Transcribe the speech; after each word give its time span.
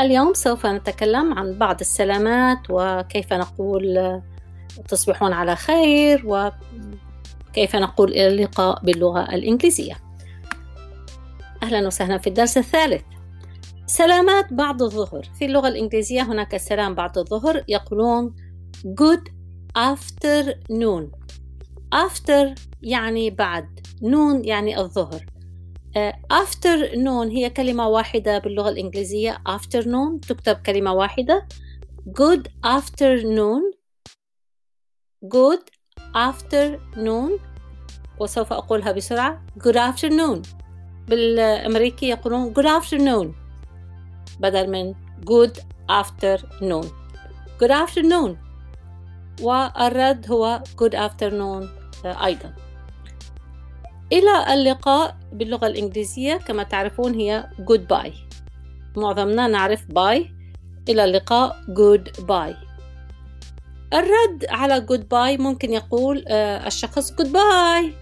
اليوم 0.00 0.34
سوف 0.34 0.66
نتكلم 0.66 1.34
عن 1.34 1.58
بعض 1.58 1.80
السلامات 1.80 2.58
وكيف 2.70 3.32
نقول 3.32 4.22
تصبحون 4.88 5.32
على 5.32 5.56
خير 5.56 6.22
وكيف 6.26 7.76
نقول 7.76 8.10
إلى 8.10 8.28
اللقاء 8.28 8.84
باللغة 8.84 9.34
الإنجليزية. 9.34 9.96
أهلا 11.62 11.86
وسهلا 11.86 12.18
في 12.18 12.26
الدرس 12.26 12.58
الثالث. 12.58 13.02
سلامات 13.86 14.52
بعد 14.52 14.82
الظهر. 14.82 15.22
في 15.38 15.44
اللغة 15.44 15.68
الإنجليزية 15.68 16.22
هناك 16.22 16.56
سلام 16.56 16.94
بعد 16.94 17.18
الظهر 17.18 17.64
يقولون 17.68 18.36
good 19.00 19.30
afternoon. 19.78 21.04
After 21.94 22.54
يعني 22.82 23.30
بعد. 23.30 23.80
نون 24.02 24.44
يعني 24.44 24.78
الظهر. 24.78 25.35
Afternoon 26.32 27.30
هي 27.30 27.50
كلمة 27.50 27.88
واحدة 27.88 28.38
باللغة 28.38 28.68
الإنجليزية 28.68 29.42
afternoon 29.48 30.20
تكتب 30.28 30.56
كلمة 30.56 30.92
واحدة 30.92 31.48
good 32.20 32.42
afternoon 32.66 33.62
good 35.34 35.62
afternoon 36.14 37.40
وسوف 38.20 38.52
أقولها 38.52 38.92
بسرعة 38.92 39.42
good 39.58 39.76
afternoon 39.76 40.48
بالأمريكي 41.08 42.08
يقولون 42.08 42.54
good 42.54 42.82
afternoon 42.82 43.26
بدل 44.40 44.70
من 44.70 44.94
good 45.30 45.60
afternoon 45.90 46.86
good 47.62 47.70
afternoon 47.70 48.36
والرد 49.42 50.26
هو 50.30 50.62
good 50.82 50.94
afternoon 50.94 51.66
أيضا 52.06 52.65
إلى 54.12 54.54
اللقاء 54.54 55.16
باللغة 55.32 55.66
الإنجليزية. 55.66 56.36
كما 56.36 56.62
تعرفون 56.62 57.14
هي 57.14 57.48
goodbye. 57.60 58.12
معظمنا 58.96 59.48
نعرف 59.48 59.86
باي 59.86 60.30
إلى 60.88 61.04
اللقاء 61.04 61.56
goodbye. 61.68 62.56
الرد 63.94 64.46
على 64.48 64.86
goodbye 64.90 65.40
ممكن 65.40 65.72
يقول 65.72 66.24
الشخص 66.28 67.12
goodbye. 67.12 67.92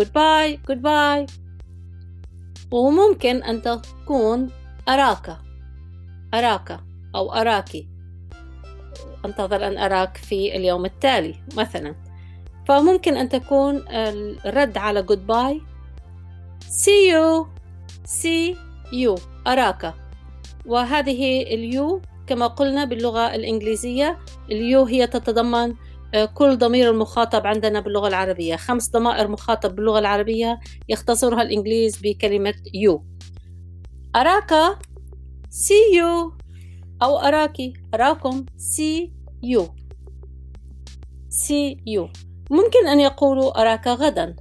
goodbye 0.00 0.58
goodbye. 0.70 1.32
وممكن 2.70 3.42
أن 3.42 3.62
تكون 3.62 4.50
أراك. 4.88 5.38
أراك 6.34 6.80
أو 7.14 7.32
أراكي 7.32 7.88
أنتظر 9.24 9.66
أن 9.66 9.78
أراك 9.78 10.16
في 10.16 10.56
اليوم 10.56 10.84
التالي 10.84 11.34
مثلا. 11.56 11.94
فممكن 12.68 13.16
أن 13.16 13.28
تكون 13.28 13.84
الرد 14.46 14.78
على 14.78 15.02
goodbye. 15.02 15.60
See 16.64 17.10
you. 17.12 17.46
See 18.06 18.56
you. 18.92 19.20
أراك. 19.46 19.94
وهذه 20.66 21.42
ال 21.42 21.57
you 21.57 22.02
كما 22.26 22.46
قلنا 22.46 22.84
باللغة 22.84 23.34
الإنجليزية 23.34 24.18
ال 24.50 24.58
you 24.58 24.82
هي 24.84 25.06
تتضمن 25.06 25.74
كل 26.34 26.58
ضمير 26.58 26.90
المخاطب 26.90 27.46
عندنا 27.46 27.80
باللغة 27.80 28.08
العربية. 28.08 28.56
خمس 28.56 28.90
ضمائر 28.90 29.28
مخاطب 29.28 29.76
باللغة 29.76 29.98
العربية 29.98 30.60
يختصرها 30.88 31.42
الإنجليز 31.42 31.98
بكلمة 32.02 32.54
you 32.74 33.04
أراك. 34.16 34.78
See 35.50 35.96
you. 35.96 36.32
أو 37.02 37.18
أراكي 37.18 37.72
أراكم. 37.94 38.46
See 38.58 39.10
you. 39.44 39.62
See 41.30 41.76
you. 41.86 42.08
ممكن 42.50 42.86
أن 42.88 43.00
يقولوا 43.00 43.60
أراك 43.60 43.88
غدا 43.88 44.36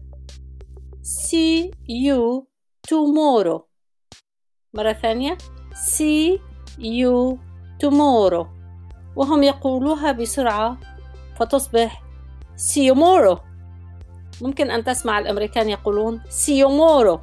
see 1.04 1.72
you 1.88 2.44
tomorrow 2.88 3.62
مرة 4.74 4.94
ثانية 4.94 5.38
see 5.74 6.40
you 6.80 7.38
tomorrow 7.84 8.48
وهم 9.16 9.44
يقولوها 9.44 10.12
بسرعة 10.12 10.78
فتصبح 11.40 12.04
see 12.58 12.92
you 12.92 12.96
tomorrow 12.96 13.40
ممكن 14.42 14.72
أن 14.72 14.84
تسمع 14.84 15.20
الأمريكان 15.20 15.70
يقولون 15.70 16.22
see 16.24 16.64
you 16.64 16.68
tomorrow 16.68 17.20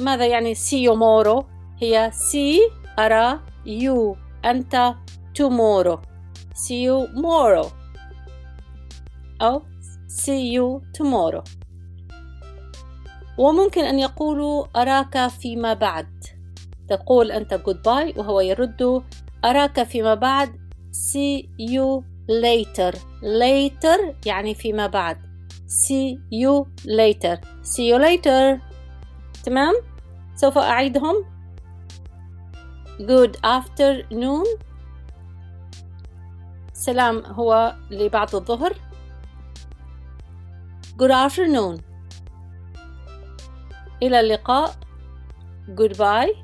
ماذا 0.00 0.26
يعني 0.26 0.54
see 0.54 0.88
you 0.88 0.92
tomorrow 0.94 1.44
هي 1.78 2.10
see 2.10 2.60
أرى 2.98 3.40
you 3.66 4.16
أنت 4.44 4.94
tomorrow 5.38 5.98
see 6.54 6.84
you 6.86 7.06
tomorrow 7.14 7.66
أو 9.42 9.62
see 10.08 10.52
you 10.56 10.82
tomorrow. 10.98 11.44
وممكن 13.38 13.84
أن 13.84 13.98
يقولوا 13.98 14.66
أراك 14.76 15.26
فيما 15.28 15.74
بعد. 15.74 16.24
تقول 16.88 17.30
أنت 17.32 17.54
goodbye 17.54 18.18
وهو 18.18 18.40
يرد 18.40 19.02
أراك 19.44 19.82
فيما 19.82 20.14
بعد. 20.14 20.48
see 20.92 21.48
you 21.58 22.02
later. 22.28 22.96
later 23.22 24.14
يعني 24.26 24.54
فيما 24.54 24.86
بعد. 24.86 25.18
see 25.68 26.18
you 26.30 26.66
later. 26.86 27.38
see 27.62 27.88
you 27.92 27.98
later. 27.98 28.60
تمام؟ 29.44 29.74
سوف 30.34 30.58
أعيدهم. 30.58 31.24
good 32.98 33.36
afternoon. 33.46 34.58
سلام 36.72 37.24
هو 37.26 37.74
لبعض 37.90 38.34
الظهر. 38.34 38.74
Good 40.96 41.10
afternoon. 41.10 41.82
إلى 44.02 44.20
اللقاء. 44.20 44.74
Goodbye. 45.74 46.34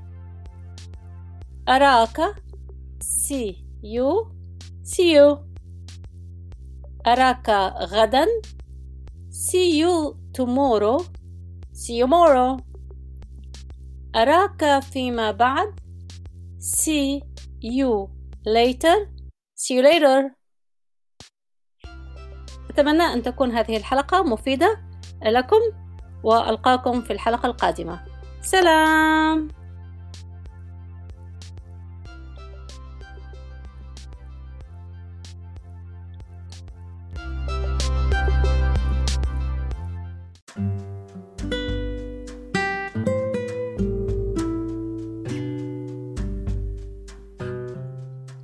أراك. 1.68 2.34
See 3.00 3.64
you. 3.82 4.32
See 4.82 5.14
you. 5.14 5.38
أراك 7.06 7.50
غدا. 7.78 8.26
See 9.30 9.78
you 9.78 10.16
tomorrow. 10.32 10.98
See 11.72 11.94
you 11.94 12.06
tomorrow. 12.06 12.60
أراك 14.16 14.82
فيما 14.82 15.30
بعد. 15.30 15.74
See 16.58 17.22
you 17.62 18.10
later. 18.44 18.96
See 19.54 19.74
you 19.74 19.82
later. 19.82 20.39
أتمنى 22.70 23.02
أن 23.02 23.22
تكون 23.22 23.50
هذه 23.50 23.76
الحلقة 23.76 24.22
مفيدة 24.22 24.78
لكم 25.22 25.60
وألقاكم 26.22 27.00
في 27.00 27.12
الحلقة 27.12 27.46
القادمة. 27.46 28.00
سلام! 28.42 29.48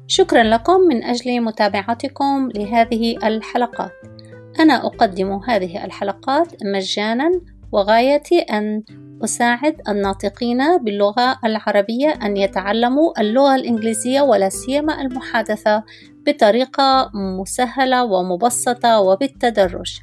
شكرا 0.08 0.42
لكم 0.42 0.80
من 0.80 1.04
أجل 1.04 1.40
متابعتكم 1.40 2.48
لهذه 2.54 3.16
الحلقات. 3.26 4.15
أنا 4.60 4.86
أقدم 4.86 5.40
هذه 5.48 5.84
الحلقات 5.84 6.64
مجانا 6.64 7.30
وغايتي 7.72 8.38
أن 8.38 8.82
أساعد 9.24 9.80
الناطقين 9.88 10.78
باللغة 10.78 11.38
العربية 11.44 12.08
أن 12.08 12.36
يتعلموا 12.36 13.20
اللغة 13.20 13.54
الإنجليزية 13.54 14.20
ولا 14.20 14.48
سيما 14.48 15.00
المحادثة 15.00 15.82
بطريقة 16.26 17.10
مسهلة 17.40 18.04
ومبسطة 18.04 19.00
وبالتدرج. 19.00 19.98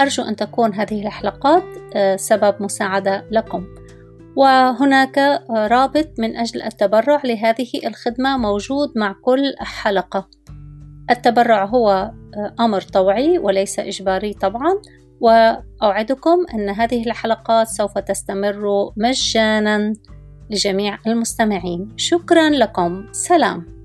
أرجو 0.00 0.22
أن 0.22 0.36
تكون 0.36 0.74
هذه 0.74 1.06
الحلقات 1.06 1.64
سبب 2.16 2.62
مساعدة 2.62 3.24
لكم. 3.30 3.64
وهناك 4.36 5.42
رابط 5.50 6.08
من 6.18 6.36
أجل 6.36 6.62
التبرع 6.62 7.20
لهذه 7.24 7.70
الخدمة 7.86 8.36
موجود 8.36 8.88
مع 8.96 9.14
كل 9.24 9.54
حلقة. 9.58 10.28
التبرع 11.10 11.64
هو 11.64 12.10
أمر 12.60 12.80
طوعي 12.80 13.38
وليس 13.38 13.78
إجباري 13.78 14.32
طبعا. 14.32 14.80
وأوعدكم 15.20 16.46
أن 16.54 16.68
هذه 16.68 17.06
الحلقات 17.06 17.68
سوف 17.68 17.98
تستمر 17.98 18.92
مجانا 18.96 19.92
لجميع 20.50 20.98
المستمعين. 21.06 21.88
شكرا 21.96 22.50
لكم. 22.50 23.04
سلام. 23.12 23.79